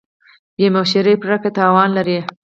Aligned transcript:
بې 0.57 0.67
مشورې 0.75 1.13
پرېکړه 1.23 1.49
تاوان 1.57 1.89
لري. 1.97 2.19